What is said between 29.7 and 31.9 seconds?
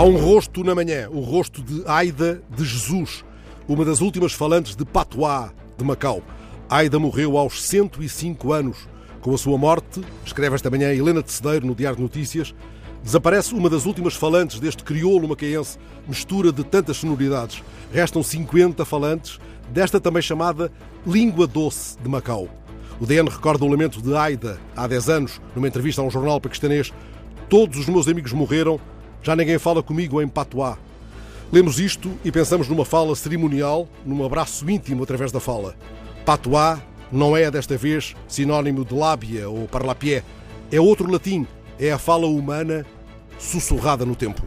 comigo em patois. Lemos